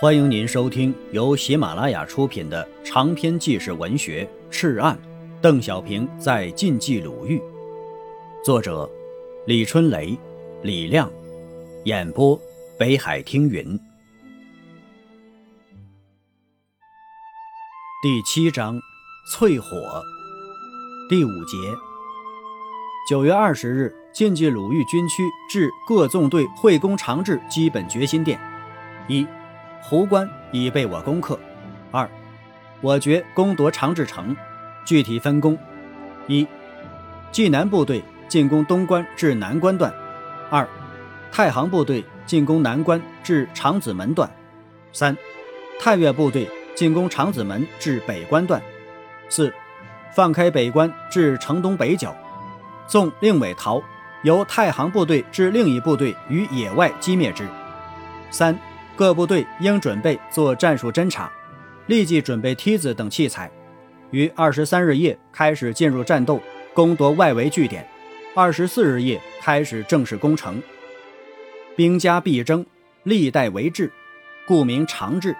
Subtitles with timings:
[0.00, 4.96] 欢迎您收听由喜马拉雅出品的长篇纪实文学《赤案》，
[5.40, 7.42] 邓小平在晋冀鲁豫，
[8.44, 8.88] 作者
[9.44, 10.16] 李春雷、
[10.62, 11.10] 李亮，
[11.84, 12.40] 演播
[12.78, 13.76] 北海听云。
[18.00, 18.80] 第七章，
[19.34, 20.00] 淬火。
[21.10, 21.56] 第五节，
[23.10, 28.38] 九月二十日，晋冀鲁豫军区至各纵队会攻长治基本决心电：
[29.08, 29.26] 一。
[29.82, 31.38] 湖关已被我攻克。
[31.90, 32.08] 二，
[32.80, 34.36] 我决攻夺长治城，
[34.84, 35.56] 具体分工：
[36.26, 36.46] 一，
[37.32, 39.90] 冀南部队进攻东关至南关段；
[40.50, 40.68] 二，
[41.32, 44.28] 太行部队进攻南关至长子门段；
[44.92, 45.16] 三，
[45.80, 48.60] 太岳部队进攻长子门至北关段；
[49.30, 49.52] 四，
[50.14, 52.14] 放开北关至城东北角，
[52.86, 53.82] 纵令尾逃，
[54.24, 57.46] 由太行部队至另一部队于野外击灭之。
[58.30, 58.58] 三。
[58.98, 61.30] 各部队应准备做战术侦察，
[61.86, 63.48] 立即准备梯子等器材，
[64.10, 66.42] 于二十三日夜开始进入战斗，
[66.74, 67.88] 攻夺外围据点。
[68.34, 70.60] 二十四日夜开始正式攻城。
[71.76, 72.66] 兵家必争，
[73.04, 73.88] 历代为治，
[74.48, 75.32] 故名长治。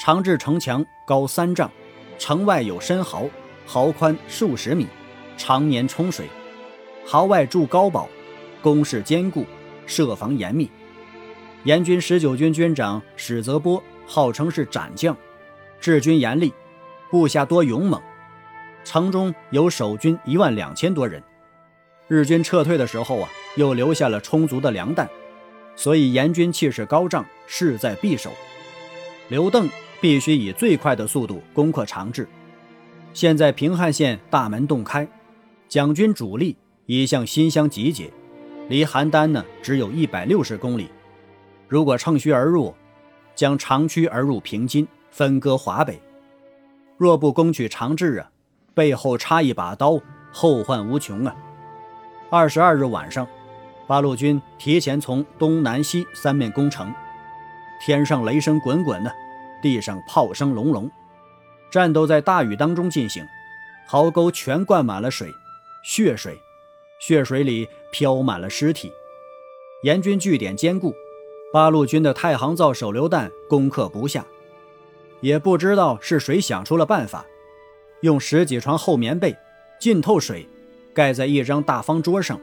[0.00, 1.70] 长治城墙高三丈，
[2.18, 3.30] 城外有深壕，
[3.64, 4.88] 壕宽数十米，
[5.36, 6.26] 常年冲水。
[7.06, 8.08] 壕外筑高堡，
[8.60, 9.46] 工事坚固，
[9.86, 10.68] 设防严密。
[11.64, 15.14] 严军十九军军长史泽波号称是斩将，
[15.78, 16.52] 治军严厉，
[17.10, 18.00] 部下多勇猛。
[18.82, 21.22] 城中有守军一万两千多人。
[22.08, 25.06] 日军撤退的时候啊，又留下了充足的粮弹，
[25.76, 28.30] 所以严军气势高涨，势在必守。
[29.28, 29.68] 刘邓
[30.00, 32.26] 必须以最快的速度攻克长治。
[33.12, 35.06] 现在平汉线大门洞开，
[35.68, 38.10] 蒋军主力已向新乡集结，
[38.70, 40.88] 离邯郸呢只有一百六十公里。
[41.70, 42.74] 如果乘虚而入，
[43.36, 45.94] 将长驱而入平津，分割华北；
[46.98, 48.28] 若不攻取长治啊，
[48.74, 50.00] 背后插一把刀，
[50.32, 51.36] 后患无穷啊！
[52.28, 53.24] 二十二日晚上，
[53.86, 56.92] 八路军提前从东南西三面攻城，
[57.80, 59.12] 天上雷声滚滚呢，
[59.62, 60.90] 地上炮声隆隆，
[61.70, 63.24] 战斗在大雨当中进行，
[63.86, 65.32] 壕沟全灌满了水，
[65.84, 66.36] 血水，
[66.98, 68.90] 血水里飘满了尸体，
[69.84, 70.92] 严军据点坚固。
[71.52, 74.24] 八路军的太行造手榴弹攻克不下，
[75.20, 77.26] 也不知道是谁想出了办法，
[78.02, 79.36] 用十几床厚棉被
[79.80, 80.46] 浸透水，
[80.94, 82.40] 盖在一张大方桌上，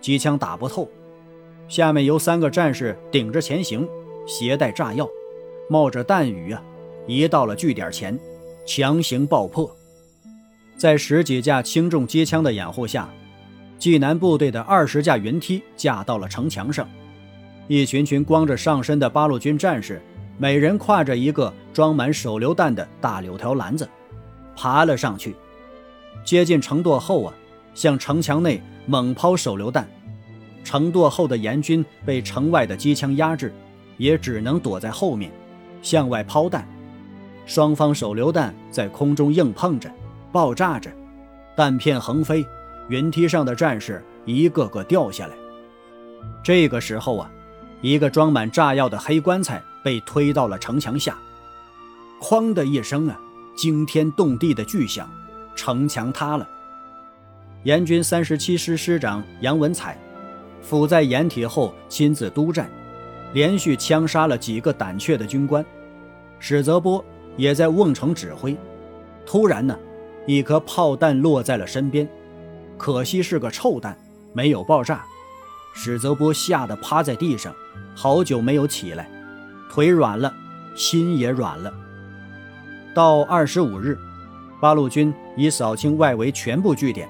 [0.00, 0.90] 机枪打不透。
[1.68, 3.86] 下面由三个战士顶着前行，
[4.26, 5.06] 携带炸药，
[5.68, 6.62] 冒着弹雨啊，
[7.06, 8.18] 移到了据点前，
[8.66, 9.70] 强行爆破。
[10.78, 13.10] 在十几架轻重机枪的掩护下，
[13.78, 16.88] 济南部队的二十架云梯架到了城墙上。
[17.68, 20.00] 一群群光着上身的八路军战士，
[20.38, 23.88] 每人挎着一个装满手榴弹的大柳条篮子，
[24.54, 25.34] 爬了上去。
[26.24, 27.34] 接近城垛后啊，
[27.74, 29.88] 向城墙内猛抛手榴弹。
[30.62, 33.52] 城垛后的阎军被城外的机枪压制，
[33.96, 35.32] 也只能躲在后面，
[35.82, 36.66] 向外抛弹。
[37.46, 39.90] 双方手榴弹在空中硬碰着，
[40.30, 40.88] 爆炸着，
[41.56, 42.46] 弹片横飞，
[42.88, 45.34] 云梯上的战士一个个掉下来。
[46.44, 47.28] 这个时候啊。
[47.82, 51.16] 一个装满炸药的黑棺材被推到了城墙下，
[52.20, 53.20] 哐的一声啊，
[53.54, 55.08] 惊天动地的巨响，
[55.54, 56.48] 城墙塌了。
[57.64, 59.98] 严军三十七师师长杨文彩，
[60.62, 62.70] 伏在掩体后亲自督战，
[63.32, 65.64] 连续枪杀了几个胆怯的军官。
[66.38, 67.04] 史泽波
[67.36, 68.56] 也在瓮城指挥。
[69.24, 69.76] 突然呢，
[70.26, 72.08] 一颗炮弹落在了身边，
[72.78, 73.98] 可惜是个臭弹，
[74.32, 75.04] 没有爆炸。
[75.78, 77.54] 史泽波吓得趴在地上，
[77.94, 79.08] 好久没有起来，
[79.70, 80.34] 腿软了，
[80.74, 81.72] 心也软了。
[82.94, 83.98] 到二十五日，
[84.58, 87.06] 八路军已扫清外围全部据点，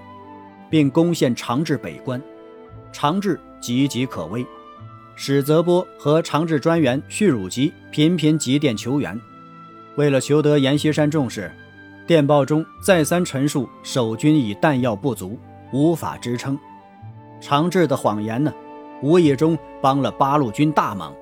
[0.68, 2.20] 并攻陷长治北关，
[2.92, 4.44] 长治岌岌可危。
[5.14, 9.18] 史泽波和长治专员叙汝吉频频急电求援，
[9.94, 11.52] 为了求得阎锡山重视，
[12.04, 15.38] 电报中再三陈述守军已弹药不足，
[15.72, 16.58] 无法支撑。
[17.40, 18.52] 长治的谎言呢，
[19.02, 21.14] 无意中帮了八路军大忙。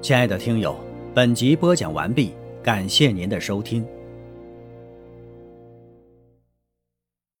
[0.00, 0.76] 亲爱的听友，
[1.14, 3.86] 本集播讲完毕，感谢您的收听。